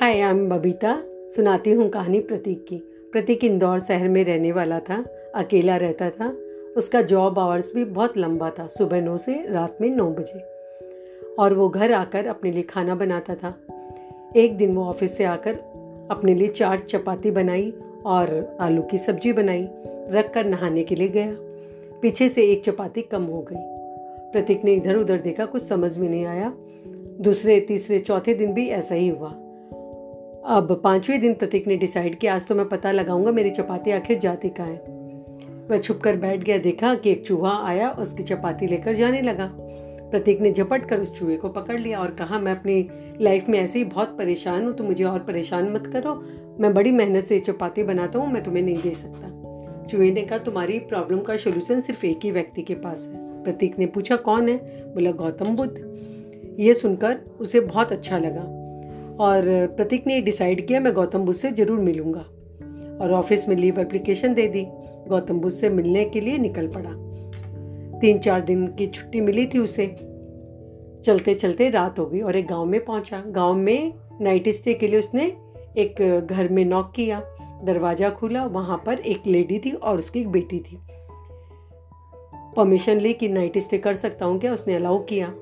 [0.00, 2.76] Hi I am Babita सुनाती हूँ कहानी प्रतीक की।
[3.12, 5.04] प्रतीक इंदौर शहर में रहने वाला था,
[5.34, 6.36] अकेला रहता था।
[6.76, 10.38] उसका जॉब आवर्स भी बहुत लंबा था, सुबह नौ से रात में नौ बजे।
[11.38, 13.54] और वो घर आकर अपने लिए खाना बनाता था।
[14.36, 15.54] एक दिन वो ऑफ़िस से आकर
[16.10, 17.72] अपने लिए चाट, चपाती बनाई
[18.06, 19.68] और आलू की सब्ज़ी बनाई
[20.10, 21.36] रख कर नहाने के लिए गया।
[22.02, 23.56] पीछे से एक चपाती कम हो गई।
[24.32, 26.54] प्रतीक ने इधर उधर देखा, कुछ समझ में नहीं आया।
[27.20, 29.40] दूसरे, तीसरे, चौथे दिन भी ऐसा ही हुआ।
[30.46, 34.18] अब पाँचवें दिन प्रतीक ने डिसाइड किया, आज तो मैं पता लगाऊँगा मेरी चपाती आखिर
[34.18, 34.76] जाती कहाँ है?
[35.70, 39.50] वह छुप कर बैठ गया, देखा कि एक चूहा आया उसकी चपाती लेकर जाने लगा।
[40.10, 42.88] प्रतीक ने झपट कर उस चूहे को पकड़ लिया और कहा, मैं अपनी
[43.20, 46.14] लाइफ में ऐसे ही बहुत परेशान हूँ तो मुझे और परेशान मत करो।
[46.60, 50.38] मैं बड़ी मेहनत से चपाती बनाता हूँ, मैं तुम्हें नहीं दे सकता। चूहे ने कहा,
[50.38, 54.48] तुम्हारी प्रॉब्लम का सोल्यूशन सिर्फ़ एक ही व्यक्ति के पास है। प्रतीक ने पूछा, कौन
[54.48, 54.56] है?
[54.94, 58.63] बोला, गौतम बुद्ध। ये सुनकर उसे बहुत अच्छा लगा।
[59.20, 59.44] और
[59.76, 62.24] प्रतीक ने डिसाइड किया, मैं गौतम बुद्ध से ज़रूर मिलूँगा।
[63.00, 64.64] और ऑफ़िस में लीव एप्लीकेशन दे दी।
[65.08, 66.90] गौतम बुद्ध से मिलने के लिए निकल पड़ा।
[68.00, 69.86] तीन चार दिन की छुट्टी मिली थी उसे।
[71.04, 74.88] चलते चलते रात हो गई और एक गाँव में पहुँचा। गाँव में नाइट स्टे के
[74.88, 75.24] लिए उसने
[75.78, 77.22] एक घर में नॉक किया।
[77.64, 80.78] दरवाज़ा खुला। वहाँ पर एक लेडी थी और उसकी एक बेटी थी।
[82.56, 84.52] परमिशन ली कि नाइट स्टे कर सकता हूँ क्या?
[84.54, 85.32] उसने अलाउ किया।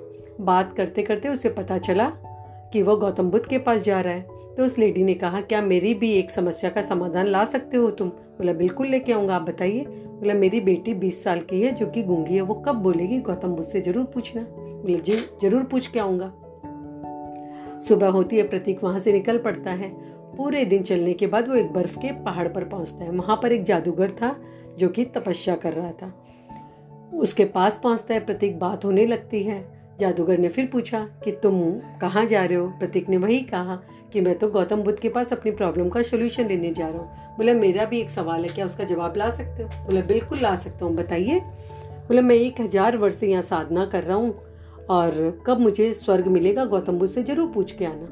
[0.40, 2.12] बात करते करते उसे पता चला
[2.72, 5.62] कि वो गौतम बुद्ध के पास जा रहा है। तो उस लेडी ने कहा, क्या
[5.62, 8.08] मेरी भी एक समस्या का समाधान ला सकते हो तुम?
[8.08, 12.02] बोला, बिल्कुल लेके आऊँगा, आप बताइए। बोला, मेरी बेटी बीस साल की है, जो कि
[12.02, 13.18] गूँगी है, वो कब बोलेगी?
[13.18, 16.32] गौतम बुद्ध से ज़रूर पूछना। बोले, जी, ज़रूर पूछ के आऊँगा।
[17.80, 21.54] सुबह होती है, प्रतीक वहाँ से निकल पड़ता है। पूरे दिन चलने के बाद वो
[21.54, 24.42] एक बर्फ़ के पहाड़ पर पहुँचता है। वहाँ पर एक जादूगर था,
[24.78, 26.22] जो कि तपस्या कर रहा था।
[27.14, 31.60] उसके पास पहुँचता है, प्रतीक, बात होने लगती है। जादूगर ने फिर पूछा कि तुम
[32.00, 32.66] कहाँ जा रहे हो?
[32.78, 33.80] प्रतीक ने वही कहा
[34.12, 37.36] कि मैं तो गौतम बुद्ध के पास अपनी प्रॉब्लम का सोल्यूशन लेने जा रहा हूँ।
[37.36, 39.68] बोला, मेरा भी एक सवाल है, क्या उसका जवाब ला सकते हो?
[39.86, 41.40] बोला, बिल्कुल ला सकता हूँ, बताइए।
[42.08, 44.34] बोला, मैं एक हज़ार वर्ष से यहाँ साधना कर रहा हूँ
[44.90, 46.64] और कब मुझे स्वर्ग मिलेगा?
[46.64, 48.06] गौतम बुद्ध से ज़रूर पूछ के आना।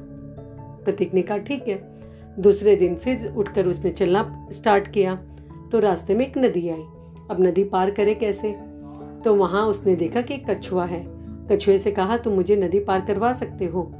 [0.85, 1.79] प्रतीक ने कहा, ठीक है।
[2.39, 5.15] दूसरे दिन फिर उठकर उसने चलना स्टार्ट किया।
[5.71, 6.83] तो रास्ते में एक नदी आई।
[7.31, 8.51] अब नदी पार करे कैसे?
[9.23, 11.20] तो वहाँ उसने देखा कि एक कछुआ है।
[11.51, 13.93] कछुए से कहा, तुम मुझे नदी पार करवा सकते हो?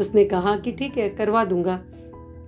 [0.00, 1.80] उसने कहा कि, ठीक है, करवा दूँगा।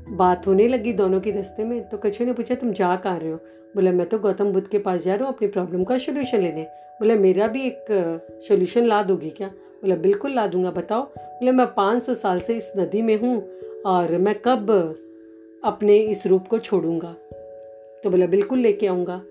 [0.09, 3.31] बात होने लगी दोनों की रास्ते में तो कछुए ने पूछा, तुम जा कहाँ रहे
[3.31, 3.37] हो?
[3.77, 6.63] बोला, मैं तो गौतम बुद्ध के पास जा रहा हूँ, अपनी प्रॉब्लम का सोल्यूशन लेने।
[7.01, 7.85] बोला, मेरा भी एक
[8.49, 9.49] सोल्यूशन ला दोगी क्या?
[9.49, 13.49] बोला, बिल्कुल ला दूँगा, बताओ। बोले, मैं पाँच सौ साल से इस नदी में हूँ
[13.87, 14.71] और मैं कब
[15.65, 17.15] अपने इस रूप को छोड़ूँगा?
[18.05, 19.23] तो बोला, बिल्कुल लेके आऊँगा।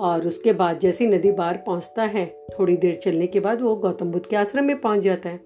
[0.00, 2.26] और उसके बाद जैसे नदी पार पहुँचता है,
[2.58, 5.40] थोड़ी देर चलने के बाद वो गौतम बुद्ध के आश्रम में पहुँच जाता है।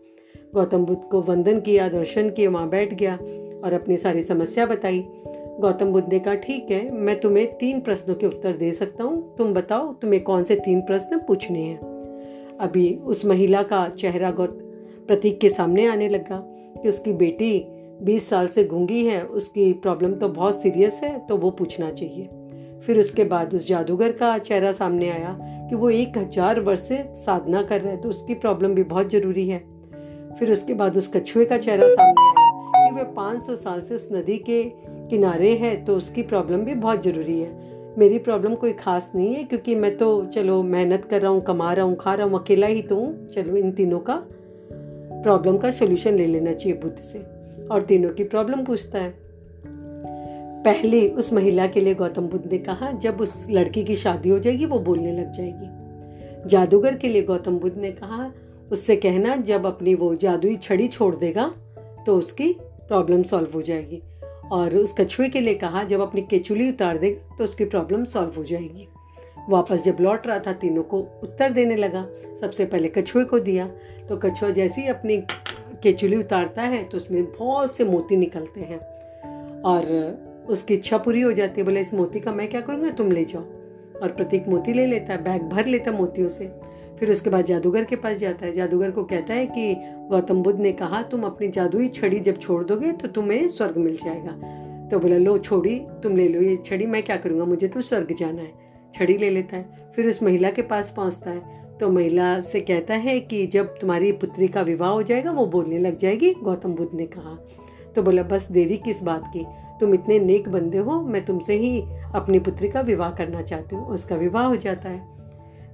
[0.54, 3.14] गौतम बुद्ध को वंदन किया, दर्शन किए, वहाँ बैठ गया
[3.64, 5.04] और अपनी सारी समस्या बताई।
[5.60, 9.36] गौतम बुद्ध ने कहा, ठीक है, मैं तुम्हें तीन प्रश्नों के उत्तर दे सकता हूँ।
[9.36, 11.78] तुम बताओ, तुम्हें कौन से तीन प्रश्न पूछने हैं?
[12.60, 14.58] अभी उस महिला का चेहरा गौत
[15.06, 16.40] प्रतीक के सामने आने लगा
[16.82, 17.64] कि उसकी बेटी
[18.02, 22.28] बीस साल से गूँगी है, उसकी प्रॉब्लम तो बहुत सीरियस है तो वो पूछना चाहिए।
[22.86, 25.36] फिर उसके बाद उस जादूगर का चेहरा सामने आया
[25.68, 29.10] कि वो एक हज़ार वर्ष से साधना कर रहे हैं तो उसकी प्रॉब्लम भी बहुत
[29.10, 29.58] ज़रूरी है।
[30.38, 34.08] फिर उसके बाद उस कछुए का चेहरा सामने आया कि वह 500 साल से उस
[34.12, 34.62] नदी के
[35.10, 39.44] किनारे है तो उसकी प्रॉब्लम भी बहुत ज़रूरी है। मेरी प्रॉब्लम कोई खास नहीं है,
[39.44, 42.66] क्योंकि मैं तो चलो, मेहनत कर रहा हूँ, कमा रहा हूँ, खा रहा हूँ, अकेला
[42.66, 44.14] ही तो हूँ। चलो, इन तीनों का
[45.22, 47.18] प्रॉब्लम का सोल्यूशन ले लेना चाहिए बुद्ध से।
[47.68, 49.10] और तीनों की प्रॉब्लम पूछता है
[50.64, 54.38] पहले उस महिला के लिए गौतम बुद्ध ने कहा, जब उस लड़की की शादी हो
[54.38, 58.30] जाएगी, वो बोलने लग जाएगी। जादूगर के लिए गौतम बुद्ध ने कहा,
[58.72, 61.52] उससे कहना, जब अपनी वो जादुई छड़ी छोड़ देगा
[62.06, 62.52] तो उसकी
[62.88, 64.02] प्रॉब्लम सॉल्व हो जाएगी।
[64.52, 68.32] और उस कछुए के लिए कहा, जब अपनी केचुली उतार देगा तो उसकी प्रॉब्लम सॉल्व
[68.36, 68.88] हो जाएगी।
[69.48, 72.06] वापस जब लौट रहा था, तीनों को उत्तर देने लगा।
[72.40, 73.66] सबसे पहले कछुए को दिया
[74.08, 75.16] तो कछुआ जैसे ही अपनी
[75.82, 78.78] केचुली उतारता है तो उसमें बहुत से मोती निकलते हैं।
[79.62, 79.82] और
[80.48, 82.90] उसकी इच्छा पूरी हो जाती है, बोले, इस मोती का मैं क्या करूँगा?
[82.90, 83.42] तुम ले जाओ।
[84.02, 86.52] और प्रतीक मोती ले लेता है, बैग भर लेता मोतियों से।
[87.00, 90.60] फिर उसके बाद जादूगर के पास जाता है। जादूगर को कहता है कि, गौतम बुद्ध
[90.60, 94.32] ने कहा, तुम अपनी जादुई छड़ी जब छोड़ दोगे तो तुम्हें स्वर्ग मिल जाएगा।
[94.88, 97.44] तो बोला, लो, छोड़ी, तुम ले लो ये छड़ी, मैं क्या करूँगा?
[97.44, 98.52] मुझे तो स्वर्ग जाना है।
[98.94, 102.94] छड़ी ले लेता है। फिर उस महिला के पास पहुँचता है। तो महिला से कहता
[102.94, 106.90] है कि, जब तुम्हारी पुत्री का विवाह हो जाएगा, वो बोलने लग जाएगी, गौतम बुद्ध
[106.94, 107.48] ने कहा।
[107.96, 109.44] तो बोला, बस देरी किस बात की?
[109.80, 111.80] तुम इतने नेक बंदे हो, मैं तुमसे ही
[112.14, 115.02] अपनी पुत्री का विवाह करना चाहती हूँ, उसका विवाह हो जाता है।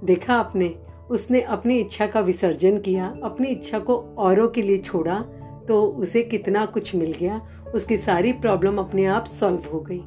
[0.04, 0.74] देखा आपने,
[1.10, 5.20] उसने अपनी इच्छा का विसर्जन किया, अपनी इच्छा को औरों के लिए छोड़ा
[5.68, 7.40] तो उसे कितना कुछ मिल गया,
[7.74, 10.00] उसकी सारी प्रॉब्लम अपने आप सॉल्व हो गई।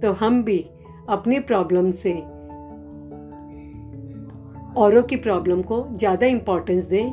[0.00, 0.58] तो हम भी
[1.08, 2.12] अपनी प्रॉब्लम से
[4.76, 7.12] औरों की प्रॉब्लम को ज़्यादा इम्पोर्टेंस दें,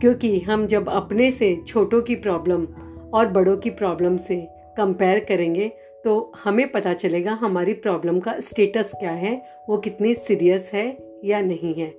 [0.00, 2.66] क्योंकि हम जब अपने से छोटों की प्रॉब्लम
[3.14, 4.36] और बड़ों की प्रॉब्लम से
[4.76, 5.68] कंपेयर करेंगे
[6.04, 9.34] तो हमें पता चलेगा हमारी प्रॉब्लम का स्टेटस क्या है,
[9.68, 10.86] वो कितनी सीरियस है
[11.24, 11.92] या नहीं है।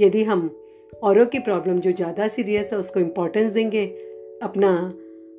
[0.00, 0.48] यदि हम
[1.02, 3.84] औरों की प्रॉब्लम जो ज़्यादा सीरियस है, उसको इम्पोर्टेंस देंगे,
[4.42, 4.92] अपना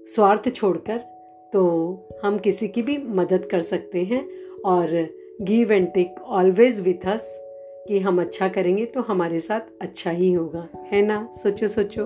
[0.08, 0.98] स्वार्थ छोड़कर
[1.54, 1.62] तो
[2.24, 4.24] हम किसी की भी मदद कर सकते हैं।
[4.66, 4.90] और
[5.42, 7.38] give and take always with us
[7.88, 11.28] कि हम अच्छा करेंगे तो हमारे साथ अच्छा ही होगा। है ना?
[11.38, 12.04] सोचो सोचो।